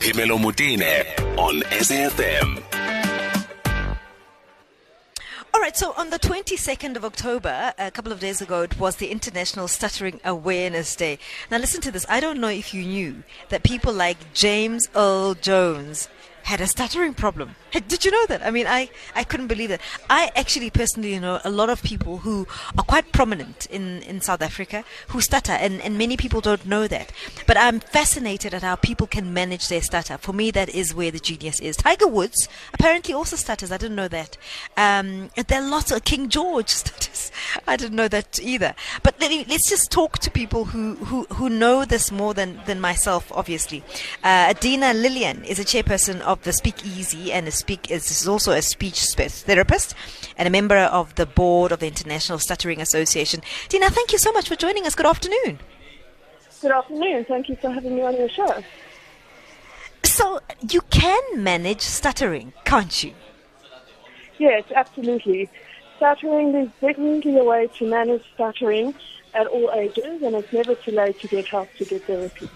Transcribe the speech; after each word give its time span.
Phemelo 0.00 0.38
Motene 0.38 1.04
on 1.36 1.60
SAFM. 1.60 2.62
All 5.52 5.60
right, 5.60 5.76
so 5.76 5.92
on 5.92 6.08
the 6.08 6.18
22nd 6.18 6.96
of 6.96 7.04
October, 7.04 7.74
a 7.78 7.90
couple 7.90 8.10
of 8.10 8.18
days 8.18 8.40
ago, 8.40 8.62
it 8.62 8.80
was 8.80 8.96
the 8.96 9.08
International 9.10 9.68
Stuttering 9.68 10.18
Awareness 10.24 10.96
Day. 10.96 11.18
Now, 11.50 11.58
listen 11.58 11.82
to 11.82 11.90
this. 11.90 12.06
I 12.08 12.18
don't 12.18 12.40
know 12.40 12.48
if 12.48 12.72
you 12.72 12.82
knew 12.82 13.22
that 13.50 13.62
people 13.62 13.92
like 13.92 14.32
James 14.32 14.88
Earl 14.96 15.34
Jones 15.34 16.08
had 16.44 16.60
a 16.60 16.66
stuttering 16.66 17.14
problem. 17.14 17.54
Did 17.72 18.04
you 18.04 18.10
know 18.10 18.26
that? 18.26 18.44
I 18.44 18.50
mean, 18.50 18.66
I, 18.66 18.90
I 19.14 19.24
couldn't 19.24 19.46
believe 19.46 19.68
that. 19.68 19.80
I 20.08 20.30
actually 20.34 20.70
personally 20.70 21.18
know 21.18 21.40
a 21.44 21.50
lot 21.50 21.70
of 21.70 21.82
people 21.82 22.18
who 22.18 22.46
are 22.76 22.84
quite 22.84 23.12
prominent 23.12 23.66
in, 23.66 24.02
in 24.02 24.20
South 24.20 24.42
Africa 24.42 24.84
who 25.08 25.20
stutter, 25.20 25.52
and, 25.52 25.80
and 25.80 25.98
many 25.98 26.16
people 26.16 26.40
don't 26.40 26.66
know 26.66 26.86
that. 26.88 27.12
But 27.46 27.56
I'm 27.56 27.80
fascinated 27.80 28.54
at 28.54 28.62
how 28.62 28.76
people 28.76 29.06
can 29.06 29.32
manage 29.32 29.68
their 29.68 29.82
stutter. 29.82 30.18
For 30.18 30.32
me, 30.32 30.50
that 30.52 30.68
is 30.70 30.94
where 30.94 31.10
the 31.10 31.18
genius 31.18 31.60
is. 31.60 31.76
Tiger 31.76 32.06
Woods 32.06 32.48
apparently 32.72 33.14
also 33.14 33.36
stutters. 33.36 33.72
I 33.72 33.76
didn't 33.76 33.96
know 33.96 34.08
that. 34.08 34.36
Um, 34.76 35.30
there 35.48 35.62
are 35.62 35.68
lots 35.68 35.90
of 35.90 36.04
King 36.04 36.28
George 36.28 36.68
stutters. 36.82 37.32
I 37.66 37.76
didn't 37.76 37.96
know 37.96 38.08
that 38.08 38.40
either. 38.42 38.74
But 39.02 39.20
let, 39.20 39.30
us 39.30 39.68
just 39.68 39.90
talk 39.90 40.18
to 40.18 40.30
people 40.30 40.66
who, 40.66 40.96
who, 40.96 41.24
who 41.34 41.48
know 41.48 41.84
this 41.84 42.12
more 42.12 42.34
than, 42.34 42.60
than 42.66 42.80
myself, 42.80 43.30
obviously. 43.34 43.82
Uh, 44.22 44.50
Adina 44.50 44.94
Lilian 44.94 45.44
is 45.44 45.58
a 45.58 45.64
chairperson 45.64 46.20
of 46.20 46.29
the 46.36 46.52
Speakeasy 46.52 47.32
and 47.32 47.46
a 47.48 47.50
speak 47.50 47.90
is 47.90 48.26
also 48.26 48.52
a 48.52 48.62
speech 48.62 49.00
therapist 49.14 49.94
and 50.36 50.46
a 50.46 50.50
member 50.50 50.76
of 50.76 51.14
the 51.16 51.26
board 51.26 51.72
of 51.72 51.80
the 51.80 51.86
International 51.86 52.38
Stuttering 52.38 52.80
Association. 52.80 53.40
Dina, 53.68 53.90
thank 53.90 54.12
you 54.12 54.18
so 54.18 54.32
much 54.32 54.48
for 54.48 54.56
joining 54.56 54.86
us. 54.86 54.94
Good 54.94 55.06
afternoon. 55.06 55.58
Good 56.60 56.72
afternoon. 56.72 57.24
Thank 57.24 57.48
you 57.48 57.56
for 57.56 57.70
having 57.70 57.96
me 57.96 58.02
on 58.02 58.16
your 58.16 58.28
show. 58.28 58.62
So 60.02 60.40
you 60.68 60.80
can 60.90 61.42
manage 61.42 61.80
stuttering, 61.80 62.52
can't 62.64 63.02
you? 63.02 63.12
Yes, 64.38 64.64
absolutely. 64.74 65.48
Stuttering 65.96 66.54
is 66.54 66.68
definitely 66.80 67.38
a 67.38 67.44
way 67.44 67.68
to 67.78 67.86
manage 67.88 68.22
stuttering 68.34 68.94
at 69.34 69.46
all 69.46 69.70
ages, 69.72 70.22
and 70.22 70.34
it's 70.34 70.52
never 70.52 70.74
too 70.74 70.92
late 70.92 71.18
to 71.20 71.28
get 71.28 71.46
help 71.46 71.68
to 71.74 71.84
get 71.84 72.04
therapy. 72.04 72.48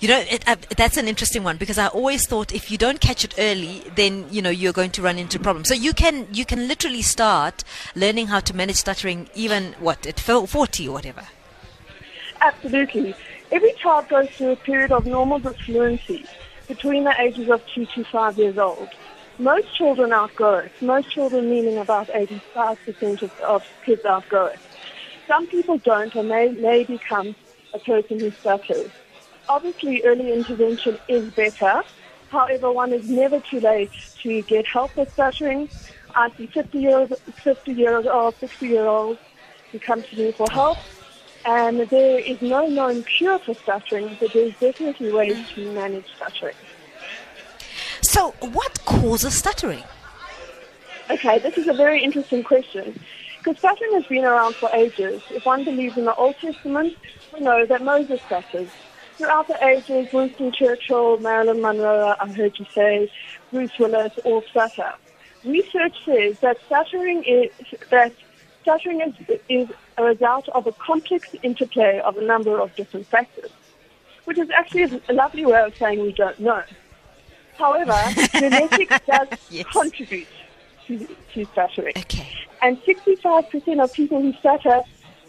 You 0.00 0.06
know, 0.06 0.18
it, 0.30 0.46
uh, 0.46 0.54
that's 0.76 0.96
an 0.96 1.08
interesting 1.08 1.42
one 1.42 1.56
because 1.56 1.76
I 1.76 1.88
always 1.88 2.24
thought 2.24 2.54
if 2.54 2.70
you 2.70 2.78
don't 2.78 3.00
catch 3.00 3.24
it 3.24 3.34
early, 3.36 3.82
then 3.96 4.26
you 4.30 4.40
know 4.40 4.50
you're 4.50 4.72
going 4.72 4.92
to 4.92 5.02
run 5.02 5.18
into 5.18 5.40
problems. 5.40 5.68
So 5.68 5.74
you 5.74 5.92
can 5.92 6.28
you 6.32 6.44
can 6.44 6.68
literally 6.68 7.02
start 7.02 7.64
learning 7.96 8.28
how 8.28 8.38
to 8.40 8.54
manage 8.54 8.76
stuttering 8.76 9.28
even 9.34 9.74
what 9.80 10.06
at 10.06 10.20
40 10.20 10.88
or 10.88 10.92
whatever. 10.92 11.24
Absolutely. 12.40 13.16
Every 13.50 13.72
child 13.72 14.08
goes 14.08 14.28
through 14.30 14.52
a 14.52 14.56
period 14.56 14.92
of 14.92 15.04
normal 15.04 15.40
disfluency 15.40 16.26
between 16.68 17.02
the 17.02 17.20
ages 17.20 17.48
of 17.50 17.60
two 17.74 17.86
to 17.86 18.04
five 18.04 18.38
years 18.38 18.56
old. 18.56 18.90
Most 19.40 19.74
children 19.76 20.12
outgrow 20.12 20.58
it. 20.58 20.72
Most 20.80 21.10
children, 21.10 21.50
meaning 21.50 21.78
about 21.78 22.08
85% 22.08 23.22
of, 23.22 23.40
of 23.40 23.66
kids 23.84 24.04
outgrow 24.04 24.46
it. 24.46 24.58
Some 25.26 25.46
people 25.46 25.78
don't, 25.78 26.14
and 26.14 26.30
they 26.30 26.52
may 26.52 26.84
become 26.84 27.34
a 27.72 27.78
person 27.78 28.20
who 28.20 28.30
stutters 28.30 28.90
obviously 29.48 30.02
early 30.04 30.32
intervention 30.32 30.98
is 31.08 31.30
better. 31.32 31.82
However, 32.30 32.70
one 32.70 32.92
is 32.92 33.08
never 33.08 33.40
too 33.40 33.60
late 33.60 33.90
to 34.22 34.42
get 34.42 34.66
help 34.66 34.94
with 34.96 35.12
stuttering. 35.12 35.68
I 36.14 36.30
see 36.36 36.46
50 36.46 36.78
years, 36.78 37.12
50 37.42 37.72
years 37.72 38.06
old, 38.06 38.34
60 38.36 38.66
year 38.66 38.86
olds 38.86 39.20
who 39.72 39.78
come 39.78 40.02
to 40.02 40.16
me 40.16 40.32
for 40.32 40.50
help. 40.50 40.78
And 41.44 41.80
there 41.80 42.18
is 42.18 42.42
no 42.42 42.66
known 42.66 43.04
cure 43.04 43.38
for 43.38 43.54
stuttering, 43.54 44.16
but 44.20 44.32
there's 44.32 44.54
definitely 44.58 45.12
ways 45.12 45.38
to 45.54 45.72
manage 45.72 46.04
stuttering. 46.16 46.56
So, 48.02 48.32
what 48.40 48.84
causes 48.84 49.34
stuttering? 49.34 49.84
Okay, 51.10 51.38
this 51.38 51.56
is 51.56 51.68
a 51.68 51.72
very 51.72 52.02
interesting 52.02 52.42
question. 52.42 52.98
Because 53.38 53.58
stuttering 53.58 53.92
has 53.94 54.04
been 54.06 54.24
around 54.24 54.56
for 54.56 54.68
ages. 54.74 55.22
If 55.30 55.46
one 55.46 55.64
believes 55.64 55.96
in 55.96 56.04
the 56.04 56.14
Old 56.16 56.36
Testament, 56.36 56.96
we 57.32 57.40
know 57.40 57.64
that 57.64 57.82
Moses 57.82 58.20
stutters. 58.22 58.68
Throughout 59.18 59.48
the 59.48 59.66
ages, 59.66 60.12
Winston 60.12 60.52
Churchill, 60.52 61.18
Marilyn 61.18 61.60
Monroe, 61.60 62.14
I 62.20 62.32
heard 62.32 62.56
you 62.56 62.64
say, 62.72 63.10
Bruce 63.50 63.76
Willis, 63.76 64.12
all 64.24 64.42
stutter. 64.42 64.94
Research 65.44 65.96
says 66.04 66.38
that 66.38 66.56
stuttering 66.66 67.24
is 67.24 67.50
that 67.90 68.12
stuttering 68.62 69.00
is, 69.00 69.40
is 69.48 69.68
a 69.96 70.04
result 70.04 70.48
of 70.50 70.68
a 70.68 70.72
complex 70.72 71.34
interplay 71.42 71.98
of 71.98 72.16
a 72.16 72.22
number 72.24 72.60
of 72.60 72.72
different 72.76 73.08
factors, 73.08 73.50
which 74.24 74.38
is 74.38 74.50
actually 74.50 75.00
a 75.08 75.12
lovely 75.12 75.44
way 75.44 75.62
of 75.62 75.76
saying 75.76 76.00
we 76.00 76.12
don't 76.12 76.38
know. 76.38 76.62
However, 77.56 78.00
genetics 78.38 79.00
does 79.04 79.28
yes. 79.50 79.66
contribute 79.72 80.28
to, 80.86 81.08
to 81.34 81.44
stuttering. 81.46 81.94
Okay. 81.96 82.28
And 82.62 82.80
65% 82.82 83.82
of 83.82 83.92
people 83.92 84.22
who 84.22 84.32
stutter, 84.34 84.82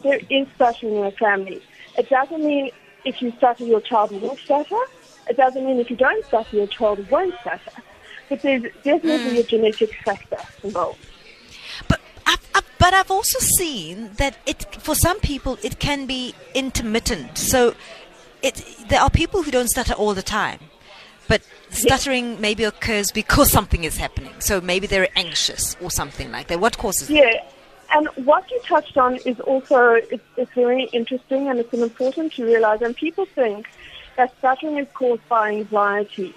there 0.03 0.19
is 0.29 0.47
stuttering 0.53 0.97
in 0.97 1.05
the 1.05 1.11
family. 1.11 1.63
It 1.97 2.07
doesn't 2.07 2.45
mean 2.45 2.69
if 3.05 3.21
you 3.21 3.31
stutter, 3.37 3.65
your 3.65 3.81
child 3.81 4.11
will 4.21 4.35
stutter. 4.37 4.79
It 5.29 5.37
doesn't 5.37 5.65
mean 5.65 5.79
if 5.79 5.89
you 5.89 5.95
don't 5.95 6.25
stutter, 6.25 6.57
your 6.57 6.67
child 6.67 7.09
won't 7.09 7.33
stutter. 7.41 7.71
But 8.29 8.41
there's 8.41 8.63
definitely 8.83 9.37
mm. 9.37 9.39
a 9.39 9.43
genetic 9.43 9.93
factor 10.05 10.37
involved. 10.63 10.99
But 11.87 11.99
I've, 12.25 12.47
I've, 12.53 12.71
but 12.77 12.93
I've 12.93 13.11
also 13.11 13.39
seen 13.39 14.11
that 14.17 14.37
it 14.45 14.75
for 14.79 14.95
some 14.95 15.19
people 15.19 15.57
it 15.63 15.79
can 15.79 16.05
be 16.05 16.35
intermittent. 16.53 17.37
So 17.37 17.75
it 18.43 18.63
there 18.89 19.01
are 19.01 19.09
people 19.09 19.43
who 19.43 19.51
don't 19.51 19.69
stutter 19.69 19.93
all 19.93 20.13
the 20.13 20.21
time. 20.21 20.59
But 21.27 21.43
stuttering 21.69 22.31
yes. 22.31 22.39
maybe 22.39 22.63
occurs 22.63 23.11
because 23.11 23.51
something 23.51 23.83
is 23.83 23.97
happening. 23.97 24.33
So 24.39 24.59
maybe 24.61 24.87
they're 24.87 25.09
anxious 25.15 25.75
or 25.79 25.91
something 25.91 26.31
like 26.31 26.47
that. 26.47 26.59
What 26.59 26.77
causes 26.77 27.09
yeah. 27.09 27.31
That? 27.31 27.53
And 27.91 28.07
what 28.25 28.49
you 28.51 28.59
touched 28.65 28.97
on 28.97 29.15
is 29.17 29.39
also 29.39 29.93
it's, 29.93 30.23
it's 30.37 30.53
very 30.53 30.83
interesting 30.93 31.47
and 31.47 31.59
it's 31.59 31.73
important 31.73 32.33
to 32.33 32.45
realize. 32.45 32.81
And 32.81 32.95
people 32.95 33.25
think 33.25 33.67
that 34.15 34.37
stuttering 34.37 34.77
is 34.77 34.87
caused 34.93 35.27
by 35.27 35.49
anxiety. 35.49 36.33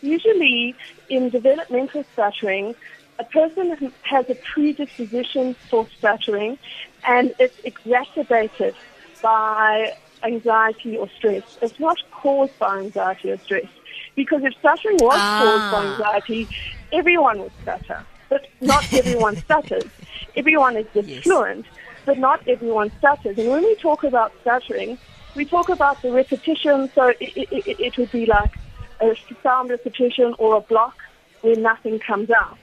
Usually, 0.00 0.74
in 1.08 1.30
developmental 1.30 2.04
stuttering, 2.12 2.74
a 3.18 3.24
person 3.24 3.92
has 4.02 4.28
a 4.30 4.34
predisposition 4.34 5.54
for 5.68 5.86
stuttering, 5.98 6.58
and 7.06 7.34
it's 7.38 7.58
exacerbated 7.64 8.74
by 9.22 9.94
anxiety 10.22 10.96
or 10.96 11.08
stress. 11.10 11.58
It's 11.62 11.78
not 11.78 11.98
caused 12.10 12.58
by 12.58 12.78
anxiety 12.78 13.32
or 13.32 13.38
stress. 13.38 13.66
Because 14.14 14.42
if 14.44 14.54
stuttering 14.58 14.98
was 14.98 15.18
ah. 15.18 15.38
caused 15.40 15.72
by 15.72 15.92
anxiety, 15.92 16.48
everyone 16.92 17.40
would 17.40 17.52
stutter. 17.62 18.04
But 18.28 18.46
not 18.60 18.92
everyone 18.92 19.36
stutters 19.46 19.90
everyone 20.36 20.76
is 20.76 20.86
just 20.94 21.08
yes. 21.08 21.22
fluent, 21.24 21.66
but 22.04 22.18
not 22.18 22.46
everyone 22.48 22.90
stutters. 22.98 23.38
And 23.38 23.48
when 23.48 23.62
we 23.62 23.74
talk 23.76 24.04
about 24.04 24.32
stuttering, 24.40 24.98
we 25.34 25.44
talk 25.44 25.68
about 25.68 26.00
the 26.02 26.10
repetition. 26.12 26.90
So 26.94 27.08
it, 27.08 27.16
it, 27.20 27.66
it, 27.66 27.80
it 27.80 27.98
would 27.98 28.10
be 28.12 28.26
like 28.26 28.52
a 29.00 29.16
sound 29.42 29.70
repetition 29.70 30.34
or 30.38 30.56
a 30.56 30.60
block 30.60 30.96
where 31.40 31.56
nothing 31.56 31.98
comes 31.98 32.30
out. 32.30 32.58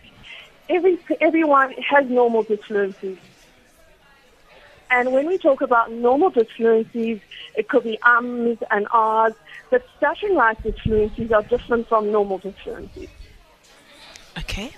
Every, 0.69 0.99
everyone 1.19 1.73
has 1.73 2.09
normal 2.09 2.45
disfluencies. 2.45 3.17
And 4.91 5.13
when 5.13 5.27
we 5.27 5.37
talk 5.37 5.61
about 5.61 5.91
normal 5.91 6.31
disfluencies, 6.31 7.21
it 7.55 7.69
could 7.69 7.83
be 7.83 7.99
ums 8.03 8.57
and 8.71 8.87
ahs, 8.91 9.33
but 9.69 9.85
stuttering-like 9.97 10.63
disfluencies 10.63 11.31
are 11.31 11.43
different 11.43 11.87
from 11.87 12.11
normal 12.11 12.39
disfluencies. 12.39 13.09
Okay. 14.37 14.71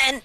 And 0.00 0.22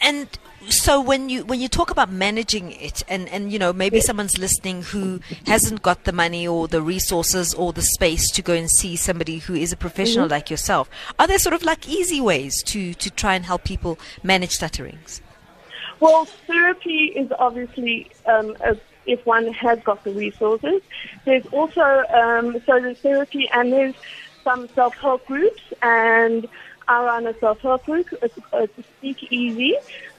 and 0.00 0.28
so 0.68 1.00
when 1.00 1.28
you 1.28 1.44
when 1.44 1.60
you 1.60 1.68
talk 1.68 1.90
about 1.90 2.10
managing 2.10 2.72
it 2.72 3.02
and 3.08 3.28
and 3.28 3.52
you 3.52 3.58
know 3.58 3.72
maybe 3.72 4.00
someone's 4.00 4.38
listening 4.38 4.82
who 4.82 5.20
hasn't 5.46 5.82
got 5.82 6.04
the 6.04 6.12
money 6.12 6.46
or 6.46 6.68
the 6.68 6.82
resources 6.82 7.54
or 7.54 7.72
the 7.72 7.82
space 7.82 8.30
to 8.30 8.42
go 8.42 8.52
and 8.52 8.70
see 8.70 8.96
somebody 8.96 9.38
who 9.38 9.54
is 9.54 9.72
a 9.72 9.76
professional 9.76 10.24
mm-hmm. 10.24 10.32
like 10.32 10.50
yourself 10.50 10.88
are 11.18 11.26
there 11.26 11.38
sort 11.38 11.54
of 11.54 11.62
like 11.62 11.88
easy 11.88 12.20
ways 12.20 12.62
to 12.62 12.94
to 12.94 13.10
try 13.10 13.34
and 13.34 13.44
help 13.44 13.64
people 13.64 13.98
manage 14.22 14.50
stutterings 14.50 15.20
well 16.00 16.24
therapy 16.24 17.12
is 17.16 17.30
obviously 17.38 18.10
um, 18.26 18.56
a, 18.60 18.76
if 19.06 19.24
one 19.24 19.52
has 19.52 19.80
got 19.80 20.02
the 20.04 20.12
resources. 20.12 20.82
There's 21.24 21.46
also 21.46 22.04
um, 22.12 22.60
so 22.66 22.80
there's 22.80 22.98
therapy 22.98 23.48
and 23.52 23.72
there's 23.72 23.94
some 24.44 24.68
self-help 24.68 25.26
groups 25.26 25.62
and 25.82 26.46
I 26.88 27.04
run 27.04 27.26
a 27.26 27.38
self-help 27.38 27.84
group. 27.84 28.06
It's, 28.22 28.38
it's 28.52 28.88
Speakeasy, 28.98 29.74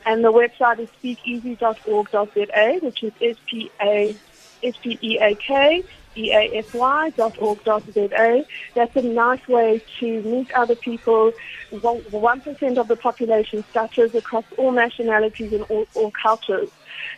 and 0.05 0.23
the 0.23 0.31
website 0.31 0.79
is 0.79 0.89
speakeasy.org.za, 0.89 2.79
which 2.81 3.03
is 3.03 3.13
S-P-A, 3.21 4.15
S-P-E-A-K, 4.63 5.83
E-A-S-Y 6.17 7.09
dot 7.11 7.37
org 7.39 7.63
dot 7.63 7.83
Z-A. 7.93 8.45
That's 8.73 8.95
a 8.95 9.01
nice 9.01 9.47
way 9.47 9.81
to 9.99 10.21
meet 10.23 10.51
other 10.51 10.75
people. 10.75 11.31
1% 11.71 12.77
of 12.77 12.87
the 12.87 12.95
population 12.95 13.63
stutters 13.69 14.15
across 14.15 14.45
all 14.57 14.71
nationalities 14.71 15.53
and 15.53 15.63
all, 15.63 15.85
all 15.93 16.11
cultures. 16.11 16.69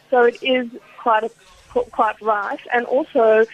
So 0.10 0.24
it 0.24 0.42
is 0.44 0.70
quite 0.98 1.24
a, 1.24 1.30
quite 1.70 2.22
right. 2.22 2.60
And 2.74 2.86
also, 2.86 3.46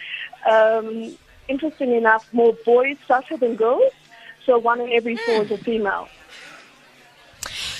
um, 0.50 1.16
interesting 1.48 1.92
enough, 1.92 2.32
more 2.32 2.54
boys 2.64 2.96
stutter 3.04 3.36
than 3.36 3.56
girls. 3.56 3.92
So 4.46 4.58
one 4.58 4.80
in 4.80 4.90
every 4.92 5.16
four 5.16 5.42
is 5.42 5.50
a 5.50 5.58
female. 5.58 6.08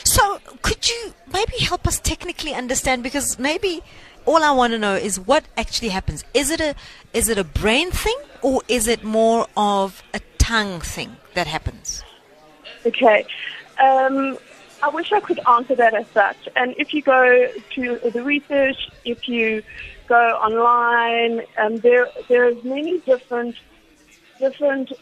So, 0.04 0.40
could 0.62 0.88
you 0.88 1.14
maybe 1.32 1.58
help 1.58 1.86
us 1.86 2.00
technically 2.00 2.54
understand? 2.54 3.02
Because 3.02 3.38
maybe 3.38 3.82
all 4.24 4.42
I 4.42 4.50
want 4.50 4.72
to 4.72 4.78
know 4.78 4.94
is 4.94 5.18
what 5.18 5.44
actually 5.56 5.88
happens. 5.90 6.24
Is 6.34 6.50
it 6.50 6.60
a 6.60 6.74
is 7.12 7.28
it 7.28 7.38
a 7.38 7.44
brain 7.44 7.90
thing 7.90 8.16
or 8.42 8.62
is 8.68 8.88
it 8.88 9.04
more 9.04 9.46
of 9.56 10.02
a 10.12 10.20
tongue 10.38 10.80
thing 10.80 11.16
that 11.34 11.46
happens? 11.46 12.02
Okay. 12.84 13.24
Um, 13.82 14.38
I 14.82 14.88
wish 14.88 15.12
I 15.12 15.20
could 15.20 15.40
answer 15.48 15.74
that 15.76 15.94
as 15.94 16.06
such. 16.08 16.48
And 16.56 16.74
if 16.76 16.92
you 16.92 17.02
go 17.02 17.50
to 17.74 18.10
the 18.12 18.22
research, 18.22 18.90
if 19.04 19.28
you 19.28 19.62
go 20.06 20.16
online, 20.16 21.42
um, 21.58 21.76
there 21.78 22.08
there's 22.28 22.62
many 22.64 23.00
different 23.00 23.56
different 24.38 24.92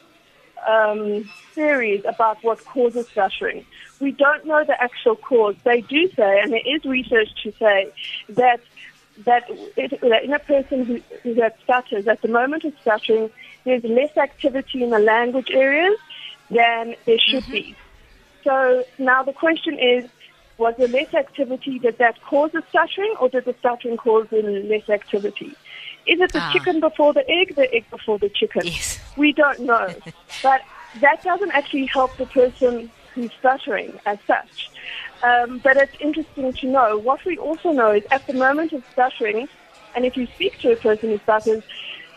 um, 0.67 1.29
theories 1.53 2.05
about 2.07 2.43
what 2.43 2.65
causes 2.65 3.09
stuttering. 3.09 3.65
We 4.01 4.13
don't 4.13 4.45
know 4.47 4.65
the 4.65 4.81
actual 4.83 5.17
cause. 5.17 5.57
They 5.65 5.81
do 5.83 6.11
say, 6.13 6.41
and 6.41 6.53
there 6.53 6.63
is 6.65 6.85
research 6.85 7.29
to 7.43 7.53
say 7.59 7.93
that 8.31 8.61
that, 9.25 9.45
it, 9.77 10.01
that 10.01 10.25
in 10.25 10.33
a 10.33 10.39
person 10.41 10.85
who, 10.85 11.01
who 11.23 11.41
has 11.41 11.53
stutters, 11.63 12.09
at 12.09 12.21
the 12.23 12.29
moment 12.29 12.65
of 12.65 12.73
stuttering, 12.81 13.31
there's 13.65 13.85
less 13.85 14.17
activity 14.17 14.83
in 14.83 14.91
the 14.91 14.99
language 14.99 15.51
areas 15.53 15.97
than 16.51 16.97
there 17.05 17.19
should 17.19 17.45
mm-hmm. 17.45 17.53
be. 17.53 17.77
So 18.43 18.85
now 18.99 19.23
the 19.23 19.33
question 19.33 19.79
is, 19.79 20.11
was 20.59 20.75
the 20.79 20.89
less 20.89 21.13
activity? 21.15 21.79
Did 21.79 21.99
that 21.99 22.21
cause 22.23 22.53
the 22.53 22.63
stuttering, 22.69 23.15
or 23.21 23.29
did 23.29 23.45
the 23.45 23.55
stuttering 23.59 23.97
cause 23.97 24.27
the 24.31 24.43
less 24.43 24.89
activity? 24.89 25.55
Is 26.07 26.21
it 26.21 26.33
the 26.33 26.41
ah. 26.41 26.53
chicken 26.53 26.81
before 26.81 27.13
the 27.13 27.29
egg, 27.29 27.55
the 27.57 27.73
egg 27.73 27.87
before 27.91 28.19
the 28.19 28.29
chicken? 28.29 28.63
Yes. 28.65 29.01
We 29.17 29.33
don't 29.33 29.61
know. 29.61 29.95
but 30.43 30.63
that 31.01 31.23
doesn't 31.23 31.51
actually 31.53 31.87
help 31.87 32.17
the 32.17 32.27
person 32.27 32.91
who's 33.15 33.31
stuttering 33.39 33.99
as 34.07 34.19
such. 34.27 34.71
Um, 35.23 35.59
but 35.59 35.77
it's 35.77 35.97
interesting 36.01 36.53
to 36.53 36.67
know. 36.67 36.99
What 36.99 37.25
we 37.25 37.39
also 37.39 37.73
know 37.73 37.93
is 37.93 38.05
at 38.11 38.27
the 38.27 38.35
moment 38.35 38.73
of 38.73 38.85
stuttering, 38.93 39.49
and 39.95 40.05
if 40.05 40.17
you 40.17 40.27
speak 40.27 40.59
to 40.59 40.73
a 40.73 40.77
person 40.77 41.11
who 41.11 41.19
stutters, 41.19 41.63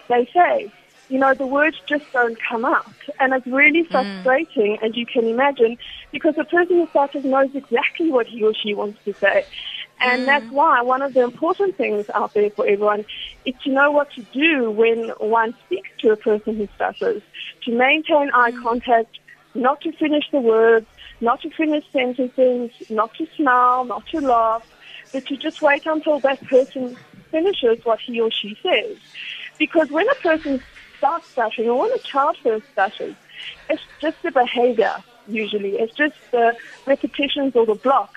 they 0.10 0.30
say, 0.34 0.72
you 1.10 1.20
know, 1.20 1.34
the 1.34 1.48
words 1.48 1.78
just 1.86 2.04
don't 2.12 2.38
come 2.42 2.66
out. 2.66 2.86
And 3.20 3.34
it's 3.34 3.48
really 3.48 3.84
mm. 3.84 3.92
frustrating, 3.92 4.78
mm. 4.78 4.84
as 4.84 4.98
you 4.98 5.06
can 5.06 5.26
imagine, 5.26 5.78
because 6.12 6.36
the 6.36 6.44
person 6.44 6.78
who 6.78 6.88
stutters 6.88 7.24
knows 7.24 7.50
exactly 7.54 8.12
what 8.12 8.28
he 8.28 8.44
or 8.44 8.54
she 8.54 8.74
wants 8.74 9.00
to 9.06 9.14
say. 9.14 9.46
And 10.00 10.24
mm. 10.24 10.26
that's 10.26 10.50
why 10.52 10.82
one 10.82 11.02
of 11.02 11.14
the 11.14 11.24
important 11.24 11.76
things 11.78 12.10
out 12.14 12.34
there 12.34 12.50
for 12.52 12.66
everyone 12.68 13.06
is 13.46 13.56
to 13.64 13.72
know 13.72 13.92
what 13.92 14.12
to 14.14 14.22
do 14.32 14.70
when 14.70 15.10
one 15.20 15.56
speaks 15.66 15.90
to 16.00 16.12
a 16.12 16.16
person 16.16 16.58
who 16.58 16.68
stutters, 16.76 17.22
to 17.64 17.72
maintain 17.72 18.30
eye 18.34 18.52
mm. 18.52 18.62
contact, 18.62 19.20
not 19.56 19.82
to 19.82 19.92
finish 19.94 20.26
the 20.32 20.40
words, 20.40 20.86
not 21.20 21.42
to 21.42 21.50
finish 21.50 21.84
sentences, 21.92 22.72
not 22.90 23.14
to 23.16 23.28
smile, 23.36 23.86
not 23.86 24.06
to 24.08 24.22
laugh, 24.22 24.66
but 25.12 25.26
to 25.26 25.38
just 25.38 25.62
wait 25.62 25.86
until 25.86 26.20
that 26.20 26.44
person 26.46 26.96
finishes 27.32 27.84
what 27.84 28.00
he 28.00 28.20
or 28.20 28.30
she 28.32 28.58
says. 28.62 28.98
Because 29.58 29.90
when 29.90 30.08
a 30.10 30.16
person 30.16 30.62
starts 30.98 31.28
stuttering, 31.30 31.70
or 31.70 31.82
when 31.82 31.92
a 31.92 32.00
child 32.00 32.38
first 32.44 32.66
stutters, 32.72 33.16
it's 33.70 33.82
just 34.00 34.22
the 34.22 34.32
behavior, 34.32 34.96
usually. 35.28 35.74
It's 35.80 35.96
just 35.96 36.16
the 36.32 36.56
repetitions 36.86 37.56
or 37.56 37.66
the 37.66 37.76
block 37.76 38.14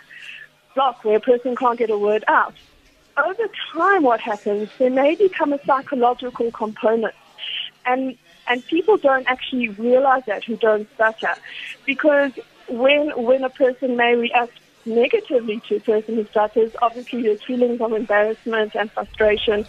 block 0.75 1.05
where 1.05 1.17
a 1.17 1.21
person 1.21 1.57
can't 1.57 1.79
get 1.79 1.91
a 1.91 1.99
word 1.99 2.25
out. 2.29 2.55
Over 3.17 3.49
time, 3.75 4.03
what 4.03 4.21
happens, 4.21 4.69
there 4.79 4.91
may 4.91 5.15
become 5.15 5.53
a 5.53 5.59
psychological 5.65 6.51
component. 6.53 7.15
And, 7.85 8.17
and 8.47 8.65
people 8.67 8.97
don't 8.97 9.27
actually 9.27 9.69
realize 9.71 10.23
that 10.27 10.45
who 10.45 10.57
don't 10.57 10.89
stutter. 10.95 11.35
Because 11.87 12.33
when, 12.69 13.11
when 13.17 13.45
a 13.45 13.51
person 13.51 13.97
may 13.97 14.15
react 14.15 14.53
negatively 14.87 15.61
to 15.69 15.77
a 15.77 15.81
person 15.81 16.17
who 16.17 16.27
stutters, 16.27 16.73
obviously 16.81 17.23
there's 17.23 17.43
feelings 17.45 17.81
of 17.81 17.93
embarrassment 17.93 18.75
and 18.75 18.91
frustration 18.93 19.67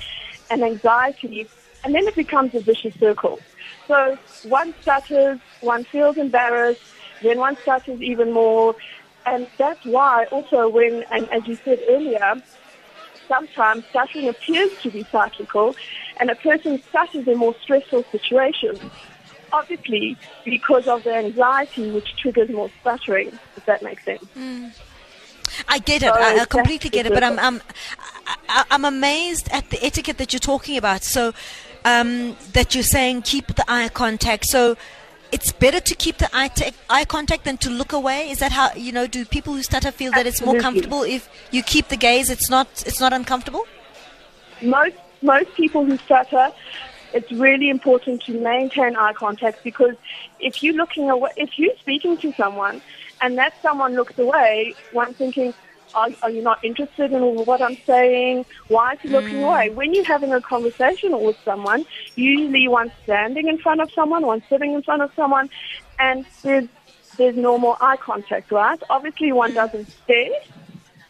and 0.50 0.64
anxiety, 0.64 1.48
and 1.84 1.96
then 1.96 2.08
it 2.08 2.16
becomes 2.16 2.54
a 2.56 2.60
vicious 2.60 2.94
circle. 3.00 3.40
So 3.88 4.18
one 4.44 4.74
stutters, 4.82 5.40
one 5.62 5.84
feels 5.86 6.18
embarrassed, 6.18 6.82
then 7.22 7.40
one 7.40 7.58
stutters 7.62 8.02
even 8.02 8.32
more, 8.32 8.76
and 9.26 9.48
that's 9.58 9.86
why 9.86 10.26
also 10.26 10.70
when, 10.70 11.04
and 11.12 11.30
as 11.30 11.48
you 11.48 11.56
said 11.56 11.80
earlier, 11.88 12.42
sometimes 13.28 13.86
stuttering 13.86 14.28
appears 14.28 14.72
to 14.82 14.90
be 14.90 15.04
cyclical 15.04 15.76
and 16.20 16.30
a 16.30 16.36
person 16.36 16.82
stutters 16.90 17.28
in 17.28 17.38
more 17.38 17.56
stressful 17.62 18.04
situations. 18.12 18.80
Obviously, 19.54 20.18
because 20.46 20.88
of 20.88 21.04
the 21.04 21.14
anxiety 21.14 21.92
which 21.92 22.16
triggers 22.16 22.50
more 22.50 22.70
stuttering, 22.80 23.28
if 23.58 23.66
that 23.66 23.82
makes 23.82 24.04
sense. 24.06 24.24
Mm. 24.38 24.72
I 25.68 25.80
get 25.80 26.04
it. 26.04 26.14
So 26.14 26.14
I, 26.14 26.40
I, 26.40 26.46
completely 26.46 26.90
get 26.90 27.06
it. 27.06 27.14
But 27.14 27.24
I'm, 27.24 27.38
I'm, 27.38 27.62
I'm 28.48 28.86
amazed 28.86 29.50
at 29.52 29.70
the 29.70 29.84
etiquette 29.84 30.18
that 30.18 30.32
you're 30.32 30.40
talking 30.40 30.78
about. 30.78 31.04
So, 31.04 31.34
um, 31.84 32.38
that 32.54 32.76
you're 32.76 32.84
saying 32.84 33.24
keep 33.24 33.48
the 33.48 33.66
eye 33.68 33.90
contact. 33.90 34.46
So, 34.46 34.78
it's 35.32 35.52
better 35.52 35.80
to 35.80 35.96
keep 35.96 36.18
the 36.18 36.30
eye, 36.34 36.50
t- 36.50 36.72
eye 36.90 37.06
contact 37.06 37.46
than 37.46 37.58
to 37.58 37.70
look 37.70 37.94
away. 37.94 38.30
Is 38.30 38.40
that 38.40 38.52
how 38.52 38.74
you 38.76 38.92
know? 38.92 39.08
Do 39.08 39.26
people 39.26 39.54
who 39.54 39.64
stutter 39.64 39.92
feel 39.92 40.12
that 40.12 40.28
it's 40.28 40.42
more 40.42 40.60
comfortable 40.60 41.04
if 41.04 41.30
you 41.52 41.64
keep 41.64 41.88
the 41.88 41.98
gaze? 41.98 42.30
It's 42.30 42.50
not. 42.50 42.68
It's 42.86 43.00
not 43.00 43.14
uncomfortable. 43.14 43.66
Most 44.62 44.96
most 45.22 45.54
people 45.54 45.86
who 45.86 45.98
stutter, 45.98 46.52
it's 47.14 47.32
really 47.32 47.70
important 47.70 48.22
to 48.24 48.34
maintain 48.40 48.96
eye 48.96 49.14
contact 49.14 49.64
because 49.64 49.96
if 50.40 50.62
you're 50.64 50.76
looking 50.76 51.10
away, 51.10 51.32
if 51.38 51.58
you're 51.58 51.76
speaking 51.80 52.18
to 52.18 52.34
someone, 52.34 52.82
and 53.22 53.38
that 53.38 53.54
someone 53.62 53.96
looks 53.96 54.18
away, 54.20 54.76
one 54.92 55.14
thinking, 55.14 55.54
are, 55.94 56.10
are, 56.24 56.30
you 56.30 56.42
not 56.42 56.64
interested 56.64 57.12
in 57.12 57.22
what 57.46 57.62
I'm 57.62 57.78
saying? 57.86 58.46
Why 58.68 58.94
is 58.94 59.02
he 59.02 59.10
looking 59.10 59.38
mm. 59.38 59.48
away? 59.48 59.70
When 59.70 59.94
you're 59.94 60.06
having 60.06 60.34
a 60.34 60.42
conversation 60.42 61.20
with 61.22 61.38
someone, 61.44 61.86
usually 62.16 62.68
one's 62.68 62.92
standing 63.04 63.48
in 63.48 63.58
front 63.58 63.82
of 63.82 63.92
someone, 63.92 64.26
one's 64.26 64.44
sitting 64.50 64.74
in 64.74 64.82
front 64.84 65.02
of 65.02 65.12
someone, 65.16 65.50
and 66.00 66.26
there's, 66.44 66.68
there's 67.18 67.36
normal 67.36 67.78
eye 67.82 67.98
contact, 67.98 68.52
right? 68.52 68.82
Obviously, 68.90 69.32
one 69.32 69.54
doesn't 69.54 69.90
stare, 70.04 70.32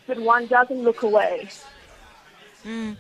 but 0.07 0.19
one 0.19 0.47
doesn't 0.47 0.81
look 0.83 1.03
away. 1.03 1.49
Mm. 2.65 2.95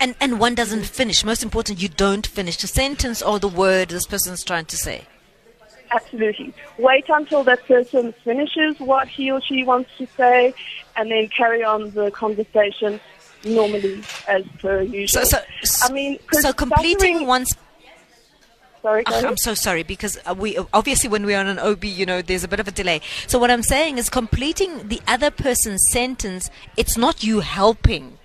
And 0.00 0.14
and 0.20 0.40
one 0.40 0.56
doesn't 0.56 0.86
finish. 0.86 1.24
Most 1.24 1.44
important, 1.44 1.80
you 1.80 1.88
don't 1.88 2.26
finish 2.26 2.56
the 2.56 2.66
sentence 2.66 3.22
or 3.22 3.38
the 3.38 3.48
word 3.48 3.90
this 3.90 4.06
person's 4.06 4.42
trying 4.42 4.64
to 4.66 4.76
say. 4.76 5.06
Absolutely. 5.90 6.52
Wait 6.78 7.04
until 7.08 7.44
that 7.44 7.64
person 7.66 8.12
finishes 8.24 8.78
what 8.80 9.08
he 9.08 9.30
or 9.30 9.40
she 9.40 9.64
wants 9.64 9.90
to 9.98 10.06
say, 10.16 10.54
and 10.96 11.10
then 11.10 11.28
carry 11.28 11.62
on 11.62 11.90
the 11.90 12.10
conversation 12.10 13.00
normally 13.44 14.02
as 14.26 14.44
per 14.60 14.82
usual. 14.82 15.24
So, 15.24 15.38
so 15.62 15.86
I 15.86 15.92
mean, 15.92 16.18
so 16.32 16.52
completing 16.52 17.26
one's 17.26 17.54
Sorry, 18.84 19.02
oh, 19.06 19.28
I'm 19.28 19.38
so 19.38 19.54
sorry 19.54 19.82
because 19.82 20.18
uh, 20.26 20.34
we 20.36 20.58
obviously 20.74 21.08
when 21.08 21.24
we're 21.24 21.38
on 21.38 21.46
an 21.46 21.58
OB, 21.58 21.84
you 21.84 22.04
know, 22.04 22.20
there's 22.20 22.44
a 22.44 22.48
bit 22.48 22.60
of 22.60 22.68
a 22.68 22.70
delay. 22.70 23.00
So 23.26 23.38
what 23.38 23.50
I'm 23.50 23.62
saying 23.62 23.96
is 23.96 24.10
completing 24.10 24.88
the 24.88 25.00
other 25.08 25.30
person's 25.30 25.82
sentence. 25.90 26.50
It's 26.76 26.98
not 26.98 27.24
you 27.24 27.40
helping. 27.40 28.18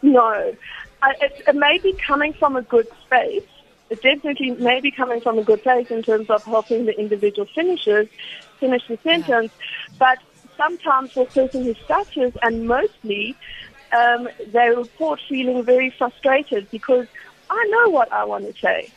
No, 0.00 0.54
I, 1.02 1.12
it, 1.20 1.42
it 1.48 1.54
may 1.54 1.80
be 1.82 1.92
coming 1.92 2.32
from 2.32 2.56
a 2.56 2.62
good 2.62 2.88
space. 3.04 3.44
It 3.92 4.00
definitely 4.00 4.52
may 4.52 4.80
be 4.80 4.90
coming 4.90 5.20
from 5.20 5.38
a 5.38 5.44
good 5.44 5.62
place 5.62 5.86
in 5.90 6.02
terms 6.02 6.30
of 6.30 6.42
helping 6.44 6.86
the 6.86 6.98
individual 6.98 7.46
finishers 7.54 8.08
finish 8.58 8.80
the 8.88 8.98
sentence, 9.02 9.52
but 9.98 10.16
sometimes 10.56 11.12
for 11.12 11.24
a 11.24 11.26
person 11.26 11.64
who 11.64 11.74
stutters, 11.84 12.32
and 12.40 12.66
mostly, 12.66 13.36
um, 13.92 14.30
they 14.50 14.70
report 14.74 15.20
feeling 15.28 15.62
very 15.62 15.94
frustrated 15.98 16.70
because 16.70 17.06
I 17.50 17.68
know 17.68 17.90
what 17.90 18.10
I 18.10 18.24
want 18.24 18.46
to 18.46 18.58
say. 18.62 18.90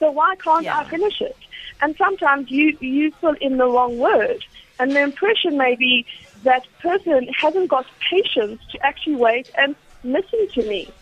So 0.00 0.10
why 0.10 0.34
can't 0.44 0.64
yeah. 0.64 0.80
I 0.80 0.84
finish 0.84 1.22
it? 1.22 1.36
And 1.80 1.96
sometimes 1.96 2.50
you, 2.50 2.76
you 2.80 3.10
fill 3.22 3.36
in 3.40 3.56
the 3.56 3.64
wrong 3.66 3.98
word. 3.98 4.44
And 4.78 4.94
the 4.94 5.00
impression 5.00 5.56
may 5.56 5.76
be 5.76 6.04
that 6.44 6.64
person 6.82 7.26
hasn't 7.40 7.70
got 7.70 7.86
patience 8.10 8.60
to 8.72 8.84
actually 8.84 9.16
wait 9.16 9.46
and 9.56 9.74
listen 10.04 10.46
to 10.56 10.62
me. 10.68 10.92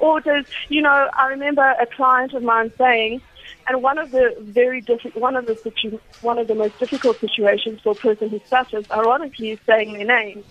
Or 0.00 0.20
does, 0.20 0.46
you 0.68 0.80
know, 0.80 1.08
I 1.16 1.26
remember 1.26 1.62
a 1.62 1.86
client 1.94 2.32
of 2.32 2.42
mine 2.42 2.72
saying, 2.78 3.20
and 3.68 3.82
one 3.82 3.98
of 3.98 4.10
the 4.10 4.30
very 4.40 4.82
diffi- 4.82 5.14
one 5.14 5.36
of 5.36 5.46
the 5.46 5.56
situ- 5.62 6.00
one 6.22 6.38
of 6.38 6.48
the 6.48 6.54
most 6.54 6.78
difficult 6.78 7.20
situations 7.20 7.80
for 7.84 7.92
a 7.92 7.94
person 7.94 8.30
who 8.30 8.40
stutters, 8.46 8.84
ironically, 8.90 9.50
is 9.50 9.58
saying 9.66 9.92
their 9.92 10.06
name. 10.06 10.44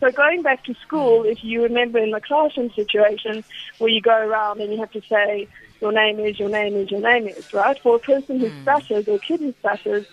So 0.00 0.10
going 0.10 0.42
back 0.42 0.64
to 0.64 0.74
school, 0.86 1.24
if 1.26 1.38
you 1.42 1.62
remember 1.62 1.98
in 1.98 2.12
the 2.12 2.20
classroom 2.20 2.70
situation 2.74 3.44
where 3.78 3.90
you 3.90 4.00
go 4.00 4.16
around 4.16 4.60
and 4.60 4.72
you 4.72 4.78
have 4.78 4.92
to 4.92 5.02
say 5.10 5.48
your 5.80 5.92
name 5.92 6.18
is, 6.20 6.38
your 6.38 6.48
name 6.48 6.76
is, 6.76 6.90
your 6.90 7.00
name 7.00 7.26
is, 7.28 7.44
right? 7.52 7.76
For 7.82 7.96
a 7.96 7.98
person 7.98 8.40
who 8.40 8.50
mm. 8.50 8.62
stutters 8.62 9.04
or 9.06 9.16
a 9.16 9.18
kid 9.18 9.40
who 9.40 9.54
stutters, 9.60 10.06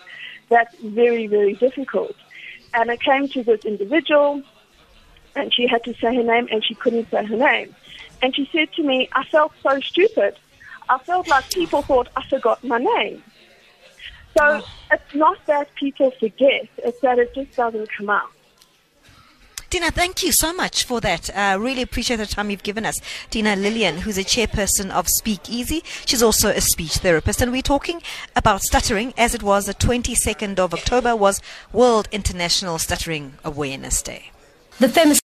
that's 0.50 0.74
very, 0.82 1.26
very 1.28 1.54
difficult. 1.54 2.16
And 2.74 2.90
I 2.90 2.96
came 2.96 3.28
to 3.30 3.42
this 3.42 3.60
individual 3.64 4.42
and 5.34 5.52
she 5.54 5.66
had 5.70 5.84
to 5.84 5.92
say 5.94 6.14
her 6.16 6.22
name 6.22 6.48
and 6.50 6.64
she 6.64 6.74
couldn't 6.74 7.08
say 7.10 7.24
her 7.24 7.36
name. 7.36 7.74
And 8.22 8.34
she 8.34 8.48
said 8.52 8.72
to 8.74 8.82
me, 8.82 9.08
I 9.12 9.24
felt 9.24 9.52
so 9.62 9.80
stupid. 9.80 10.36
I 10.88 10.98
felt 10.98 11.28
like 11.28 11.50
people 11.50 11.82
thought 11.82 12.08
I 12.16 12.26
forgot 12.28 12.62
my 12.64 12.78
name. 12.78 13.22
So 14.36 14.62
it's 14.92 15.14
not 15.14 15.38
that 15.46 15.74
people 15.74 16.10
forget, 16.12 16.68
it's 16.78 17.00
that 17.00 17.18
it 17.18 17.34
just 17.34 17.56
doesn't 17.56 17.88
come 17.96 18.10
out. 18.10 18.30
Dina, 19.68 19.90
thank 19.90 20.22
you 20.22 20.30
so 20.30 20.52
much 20.52 20.84
for 20.84 21.00
that. 21.00 21.28
Uh, 21.36 21.58
really 21.60 21.82
appreciate 21.82 22.18
the 22.18 22.26
time 22.26 22.50
you've 22.50 22.62
given 22.62 22.86
us. 22.86 22.94
Dina 23.30 23.56
Lilian, 23.56 23.98
who's 23.98 24.16
a 24.16 24.22
chairperson 24.22 24.90
of 24.90 25.08
Speakeasy. 25.08 25.82
She's 26.04 26.22
also 26.22 26.50
a 26.50 26.60
speech 26.60 26.98
therapist. 26.98 27.42
And 27.42 27.50
we're 27.50 27.62
talking 27.62 28.00
about 28.36 28.62
stuttering 28.62 29.12
as 29.18 29.34
it 29.34 29.42
was 29.42 29.66
the 29.66 29.74
22nd 29.74 30.60
of 30.60 30.72
October 30.72 31.16
was 31.16 31.42
World 31.72 32.08
International 32.12 32.78
Stuttering 32.78 33.34
Awareness 33.44 34.02
Day. 34.02 34.30
The 34.78 34.88
famous 34.88 35.20